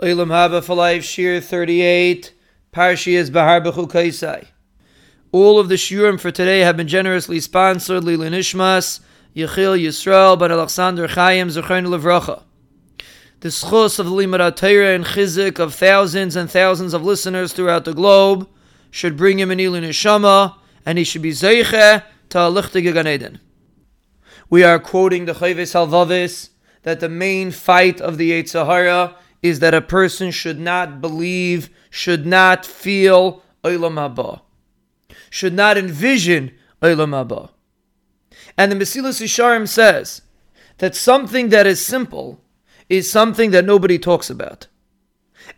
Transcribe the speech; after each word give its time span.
Olam 0.00 0.28
Haba 0.28 0.62
for 0.62 0.76
Life, 0.76 1.02
Shiur 1.02 1.42
38, 1.42 2.32
Parshi 2.72 3.14
is 3.14 3.30
Bahar 3.30 3.60
Kaisai. 3.60 4.46
All 5.32 5.58
of 5.58 5.68
the 5.68 5.74
shiurim 5.74 6.20
for 6.20 6.30
today 6.30 6.60
have 6.60 6.76
been 6.76 6.86
generously 6.86 7.40
sponsored. 7.40 8.04
Lila 8.04 8.26
Nishmas, 8.26 9.00
Yechil 9.34 9.76
Yisrael, 9.76 10.38
Ben 10.38 10.52
Alexander 10.52 11.08
Chaim, 11.08 11.48
Zechon 11.48 11.88
Levracha. 11.88 12.44
The 13.40 13.48
schos 13.48 13.98
of 13.98 14.06
the 14.06 14.12
Limud 14.12 14.54
Torah 14.54 14.94
and 14.94 15.04
chizik 15.04 15.58
of 15.58 15.74
thousands 15.74 16.36
and 16.36 16.48
thousands 16.48 16.94
of 16.94 17.02
listeners 17.02 17.52
throughout 17.52 17.84
the 17.84 17.92
globe 17.92 18.48
should 18.92 19.16
bring 19.16 19.40
him 19.40 19.50
an 19.50 19.58
Ilu 19.58 19.80
Nishama, 19.80 20.54
and 20.86 20.96
he 20.96 21.02
should 21.02 21.22
be 21.22 21.32
Zeiche 21.32 22.04
to 22.28 22.38
Alichtige 22.38 22.94
Gan. 22.94 23.40
We 24.48 24.62
are 24.62 24.78
quoting 24.78 25.24
the 25.24 25.32
Chovos 25.32 25.74
Halevavos 25.74 26.50
that 26.84 27.00
the 27.00 27.08
main 27.08 27.50
fight 27.50 28.00
of 28.00 28.16
the 28.16 28.30
Yetzer 28.30 28.64
Hara 28.64 29.16
is 29.42 29.60
that 29.60 29.74
a 29.74 29.80
person 29.80 30.30
should 30.30 30.58
not 30.58 31.00
believe, 31.00 31.70
should 31.90 32.26
not 32.26 32.66
feel 32.66 33.42
Olam 33.64 33.94
Haba, 33.94 34.40
should 35.30 35.54
not 35.54 35.78
envision 35.78 36.52
Olam 36.82 37.10
Haba. 37.10 37.50
And 38.56 38.72
the 38.72 38.76
Mesilas 38.76 39.22
Yesharim 39.22 39.68
says 39.68 40.22
that 40.78 40.94
something 40.94 41.50
that 41.50 41.66
is 41.66 41.84
simple 41.84 42.40
is 42.88 43.10
something 43.10 43.50
that 43.52 43.64
nobody 43.64 43.98
talks 43.98 44.30
about. 44.30 44.66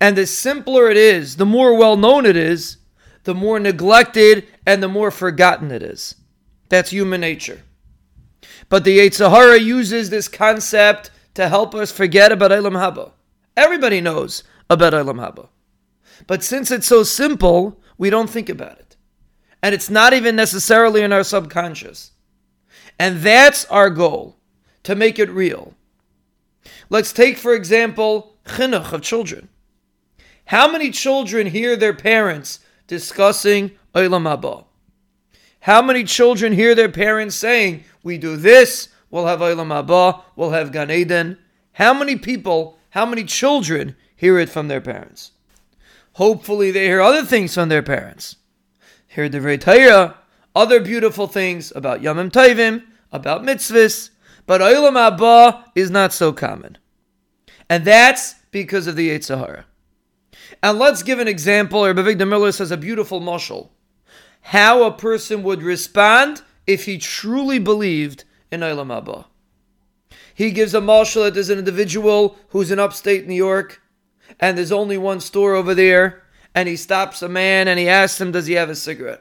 And 0.00 0.16
the 0.16 0.26
simpler 0.26 0.90
it 0.90 0.96
is, 0.96 1.36
the 1.36 1.46
more 1.46 1.76
well 1.76 1.96
known 1.96 2.26
it 2.26 2.36
is, 2.36 2.78
the 3.24 3.34
more 3.34 3.58
neglected 3.58 4.46
and 4.66 4.82
the 4.82 4.88
more 4.88 5.10
forgotten 5.10 5.70
it 5.70 5.82
is. 5.82 6.14
That's 6.68 6.90
human 6.90 7.20
nature. 7.20 7.62
But 8.68 8.84
the 8.84 8.98
Yetzer 8.98 9.30
Hara 9.30 9.58
uses 9.58 10.10
this 10.10 10.28
concept 10.28 11.10
to 11.34 11.48
help 11.48 11.74
us 11.74 11.90
forget 11.90 12.32
about 12.32 12.50
Olam 12.50 12.72
Haba. 12.72 13.12
Everybody 13.56 14.00
knows 14.00 14.44
about 14.68 14.92
Olam 14.92 15.16
Haba. 15.16 15.48
But 16.26 16.42
since 16.42 16.70
it's 16.70 16.86
so 16.86 17.02
simple, 17.02 17.80
we 17.98 18.10
don't 18.10 18.30
think 18.30 18.48
about 18.48 18.78
it. 18.78 18.96
And 19.62 19.74
it's 19.74 19.90
not 19.90 20.12
even 20.12 20.36
necessarily 20.36 21.02
in 21.02 21.12
our 21.12 21.24
subconscious. 21.24 22.12
And 22.98 23.20
that's 23.20 23.64
our 23.66 23.90
goal, 23.90 24.36
to 24.84 24.94
make 24.94 25.18
it 25.18 25.30
real. 25.30 25.74
Let's 26.88 27.12
take, 27.12 27.38
for 27.38 27.54
example, 27.54 28.36
chinuch 28.46 28.92
of 28.92 29.02
children. 29.02 29.48
How 30.46 30.70
many 30.70 30.90
children 30.90 31.46
hear 31.46 31.76
their 31.76 31.94
parents 31.94 32.60
discussing 32.86 33.72
Olam 33.94 34.24
Haba? 34.24 34.64
How 35.60 35.82
many 35.82 36.04
children 36.04 36.52
hear 36.52 36.74
their 36.74 36.90
parents 36.90 37.36
saying, 37.36 37.84
we 38.02 38.18
do 38.18 38.36
this, 38.36 38.88
we'll 39.10 39.26
have 39.26 39.40
Olam 39.40 39.68
Haba, 39.68 40.22
we'll 40.36 40.50
have 40.50 40.72
Gan 40.72 40.90
Eden? 40.90 41.38
How 41.72 41.94
many 41.94 42.16
people 42.16 42.78
how 42.90 43.06
many 43.06 43.24
children 43.24 43.96
hear 44.14 44.38
it 44.38 44.48
from 44.48 44.68
their 44.68 44.80
parents? 44.80 45.32
Hopefully, 46.14 46.70
they 46.70 46.86
hear 46.86 47.00
other 47.00 47.24
things 47.24 47.54
from 47.54 47.68
their 47.68 47.82
parents. 47.82 48.36
Hear 49.06 49.28
the 49.28 49.58
Torah, 49.58 50.16
other 50.54 50.80
beautiful 50.80 51.26
things 51.26 51.72
about 51.74 52.02
Yamim 52.02 52.30
Tovim, 52.30 52.82
about 53.12 53.42
mitzvahs, 53.42 54.10
but 54.46 54.60
Olam 54.60 54.94
Haba 54.94 55.64
is 55.74 55.90
not 55.90 56.12
so 56.12 56.32
common. 56.32 56.78
And 57.68 57.84
that's 57.84 58.34
because 58.50 58.86
of 58.86 58.96
the 58.96 59.10
Yetzer 59.10 59.38
Hara. 59.38 59.64
And 60.62 60.78
let's 60.78 61.02
give 61.02 61.20
an 61.20 61.28
example, 61.28 61.84
or 61.84 61.94
Rav 61.94 62.04
Avigdor 62.04 62.28
Miller 62.28 62.52
says 62.52 62.70
a 62.70 62.76
beautiful 62.76 63.20
mushal. 63.20 63.70
How 64.42 64.82
a 64.82 64.92
person 64.92 65.42
would 65.42 65.62
respond 65.62 66.42
if 66.66 66.86
he 66.86 66.98
truly 66.98 67.58
believed 67.58 68.24
in 68.50 68.60
Olam 68.60 68.88
Haba. 68.88 69.26
He 70.40 70.52
gives 70.52 70.72
a 70.72 70.80
marshal 70.80 71.24
that 71.24 71.34
there's 71.34 71.50
an 71.50 71.58
individual 71.58 72.38
who's 72.48 72.70
in 72.70 72.78
upstate 72.78 73.26
New 73.26 73.34
York, 73.34 73.82
and 74.40 74.56
there's 74.56 74.72
only 74.72 74.96
one 74.96 75.20
store 75.20 75.54
over 75.54 75.74
there, 75.74 76.22
and 76.54 76.66
he 76.66 76.76
stops 76.76 77.20
a 77.20 77.28
man 77.28 77.68
and 77.68 77.78
he 77.78 77.90
asks 77.90 78.18
him, 78.18 78.32
Does 78.32 78.46
he 78.46 78.54
have 78.54 78.70
a 78.70 78.74
cigarette? 78.74 79.20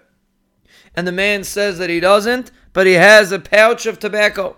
And 0.95 1.05
the 1.05 1.11
man 1.11 1.43
says 1.43 1.77
that 1.77 1.89
he 1.89 1.99
doesn't, 1.99 2.51
but 2.71 2.87
he 2.87 2.93
has 2.93 3.33
a 3.33 3.39
pouch 3.39 3.85
of 3.85 3.99
tobacco. 3.99 4.55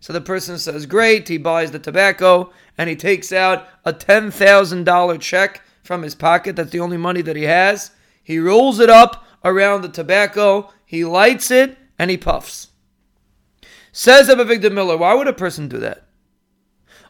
So 0.00 0.14
the 0.14 0.22
person 0.22 0.56
says, 0.56 0.86
Great. 0.86 1.28
He 1.28 1.36
buys 1.36 1.70
the 1.70 1.78
tobacco 1.78 2.50
and 2.78 2.88
he 2.88 2.96
takes 2.96 3.30
out 3.30 3.68
a 3.84 3.92
$10,000 3.92 5.20
check 5.20 5.60
from 5.82 6.00
his 6.00 6.14
pocket. 6.14 6.56
That's 6.56 6.70
the 6.70 6.80
only 6.80 6.96
money 6.96 7.20
that 7.20 7.36
he 7.36 7.42
has. 7.42 7.90
He 8.22 8.38
rolls 8.38 8.80
it 8.80 8.88
up 8.88 9.26
around 9.44 9.82
the 9.82 9.90
tobacco, 9.90 10.72
he 10.86 11.04
lights 11.04 11.50
it, 11.50 11.76
and 11.98 12.10
he 12.10 12.16
puffs. 12.16 12.68
Says 13.96 14.28
Abba 14.28 14.70
Miller, 14.70 14.96
why 14.96 15.14
would 15.14 15.28
a 15.28 15.32
person 15.32 15.68
do 15.68 15.78
that? 15.78 16.02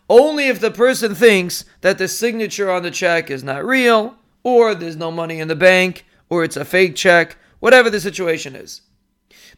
Only 0.07 0.49
if 0.49 0.61
the 0.61 0.71
person 0.71 1.15
thinks 1.15 1.65
that 1.81 1.97
the 1.97 2.07
signature 2.07 2.71
on 2.71 2.83
the 2.83 2.91
check 2.91 3.31
is 3.31 3.43
not 3.43 3.65
real, 3.65 4.17
or 4.43 4.75
there's 4.75 4.95
no 4.95 5.11
money 5.11 5.41
in 5.41 5.49
the 5.49 5.57
bank, 5.57 6.05
or 6.29 6.45
it's 6.45 6.59
a 6.59 6.65
fake 6.65 6.95
check, 6.95 7.39
whatever 7.59 7.89
the 7.89 8.01
situation 8.01 8.55
is. 8.55 8.83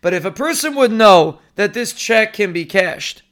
But 0.01 0.15
if 0.15 0.25
a 0.25 0.31
person 0.31 0.77
would 0.77 0.93
know 0.93 1.41
that 1.57 1.75
this 1.75 1.93
check 1.93 2.33
can 2.33 2.53
be 2.53 2.65
cashed, 2.65 3.25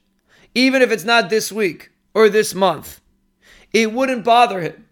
even 0.56 0.82
if 0.82 0.90
it's 0.90 1.04
not 1.04 1.30
this 1.30 1.52
week 1.52 1.92
or 2.14 2.28
this 2.28 2.52
month, 2.52 3.00
it 3.72 3.92
wouldn't 3.92 4.24
bother 4.24 4.60
him. 4.60 4.88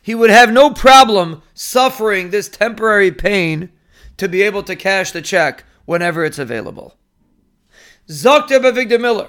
He 0.00 0.14
would 0.14 0.30
have 0.30 0.52
no 0.52 0.70
problem 0.70 1.42
suffering 1.54 2.30
this 2.30 2.48
temporary 2.48 3.10
pain 3.10 3.70
to 4.16 4.28
be 4.28 4.42
able 4.42 4.62
to 4.62 4.76
cash 4.76 5.10
the 5.10 5.22
check 5.22 5.64
whenever 5.86 6.24
it's 6.24 6.38
available. 6.38 6.97
Zakter 8.08 8.62
Rav 8.62 8.74
Avigdor 8.74 9.00
Miller. 9.00 9.28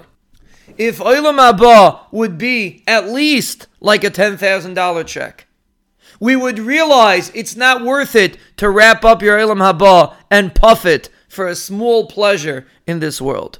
If 0.78 1.00
Olam 1.00 1.38
Haba 1.38 2.06
would 2.12 2.38
be 2.38 2.84
at 2.88 3.10
least 3.10 3.68
like 3.82 4.06
a 4.06 4.10
$10,000 4.10 5.06
check, 5.08 5.48
we 6.20 6.36
would 6.36 6.60
realize 6.60 7.32
it's 7.34 7.58
not 7.58 7.84
worth 7.84 8.16
it 8.16 8.38
to 8.58 8.70
wrap 8.70 9.04
up 9.04 9.22
your 9.22 9.38
Olam 9.38 9.60
Haba 9.60 10.16
and 10.32 10.56
puff 10.56 10.86
it 10.86 11.10
for 11.28 11.48
a 11.48 11.56
small 11.56 12.08
pleasure 12.08 12.68
in 12.88 13.00
this 13.00 13.22
world. 13.22 13.60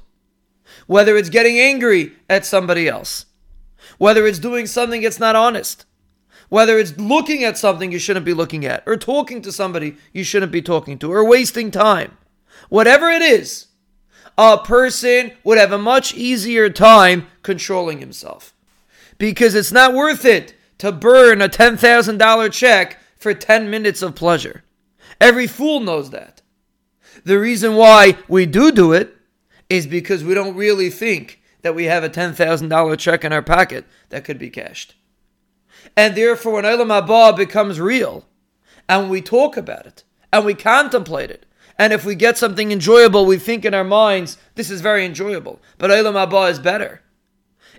Whether 0.86 1.16
it's 1.16 1.28
getting 1.28 1.58
angry 1.58 2.12
at 2.28 2.46
somebody 2.46 2.88
else, 2.88 3.26
whether 3.98 4.26
it's 4.26 4.38
doing 4.38 4.66
something 4.66 5.02
that's 5.02 5.20
not 5.20 5.36
honest, 5.36 5.84
whether 6.48 6.78
it's 6.78 6.96
looking 6.96 7.44
at 7.44 7.58
something 7.58 7.92
you 7.92 7.98
shouldn't 7.98 8.26
be 8.26 8.34
looking 8.34 8.64
at, 8.64 8.82
or 8.86 8.96
talking 8.96 9.42
to 9.42 9.52
somebody 9.52 9.96
you 10.12 10.24
shouldn't 10.24 10.50
be 10.50 10.62
talking 10.62 10.98
to, 10.98 11.12
or 11.12 11.24
wasting 11.24 11.70
time. 11.70 12.16
Whatever 12.70 13.08
it 13.08 13.22
is, 13.22 13.66
a 14.40 14.56
person 14.56 15.32
would 15.44 15.58
have 15.58 15.70
a 15.70 15.78
much 15.78 16.14
easier 16.14 16.70
time 16.70 17.26
controlling 17.42 17.98
himself. 17.98 18.54
Because 19.18 19.54
it's 19.54 19.70
not 19.70 19.92
worth 19.92 20.24
it 20.24 20.54
to 20.78 20.90
burn 20.90 21.42
a 21.42 21.48
$10,000 21.48 22.52
check 22.52 22.98
for 23.18 23.34
10 23.34 23.68
minutes 23.68 24.00
of 24.00 24.14
pleasure. 24.14 24.64
Every 25.20 25.46
fool 25.46 25.80
knows 25.80 26.08
that. 26.10 26.40
The 27.22 27.38
reason 27.38 27.76
why 27.76 28.16
we 28.28 28.46
do 28.46 28.72
do 28.72 28.94
it 28.94 29.14
is 29.68 29.86
because 29.86 30.24
we 30.24 30.32
don't 30.32 30.56
really 30.56 30.88
think 30.88 31.42
that 31.60 31.74
we 31.74 31.84
have 31.84 32.02
a 32.02 32.08
$10,000 32.08 32.98
check 32.98 33.24
in 33.24 33.34
our 33.34 33.42
pocket 33.42 33.84
that 34.08 34.24
could 34.24 34.38
be 34.38 34.48
cashed. 34.48 34.94
And 35.94 36.14
therefore, 36.14 36.54
when 36.54 36.64
Olam 36.64 36.88
Haba 36.88 37.36
becomes 37.36 37.78
real, 37.78 38.24
and 38.88 39.10
we 39.10 39.20
talk 39.20 39.58
about 39.58 39.84
it, 39.84 40.02
and 40.32 40.46
we 40.46 40.54
contemplate 40.54 41.30
it, 41.30 41.44
and 41.80 41.94
if 41.94 42.04
we 42.04 42.14
get 42.14 42.36
something 42.36 42.72
enjoyable, 42.72 43.24
we 43.24 43.38
think 43.38 43.64
in 43.64 43.72
our 43.72 43.84
minds, 43.84 44.36
this 44.54 44.68
is 44.68 44.82
very 44.82 45.06
enjoyable. 45.06 45.62
But 45.78 45.90
Olam 45.90 46.12
Haba 46.12 46.50
is 46.50 46.58
better. 46.58 47.00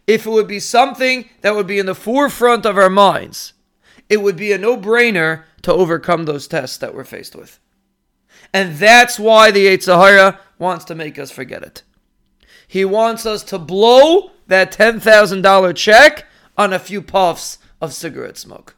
If 0.07 0.25
it 0.25 0.31
would 0.31 0.47
be 0.47 0.59
something 0.59 1.29
that 1.41 1.53
would 1.53 1.67
be 1.67 1.77
in 1.77 1.85
the 1.85 1.93
forefront 1.93 2.65
of 2.65 2.79
our 2.79 2.89
minds, 2.89 3.53
it 4.09 4.23
would 4.23 4.37
be 4.37 4.53
a 4.53 4.57
no 4.57 4.75
brainer 4.75 5.43
to 5.61 5.71
overcome 5.71 6.25
those 6.25 6.47
tests 6.47 6.77
that 6.79 6.95
we're 6.95 7.03
faced 7.03 7.35
with. 7.35 7.59
And 8.51 8.77
that's 8.77 9.19
why 9.19 9.51
the 9.51 9.67
Yetzer 9.67 10.03
Hara 10.03 10.39
wants 10.57 10.83
to 10.85 10.95
make 10.95 11.19
us 11.19 11.29
forget 11.29 11.61
it. 11.61 11.83
He 12.67 12.83
wants 12.83 13.27
us 13.27 13.43
to 13.43 13.59
blow 13.59 14.31
that 14.47 14.73
$10,000 14.73 15.75
check 15.75 16.25
on 16.57 16.73
a 16.73 16.79
few 16.79 17.03
puffs 17.03 17.59
of 17.79 17.93
cigarette 17.93 18.39
smoke. 18.39 18.75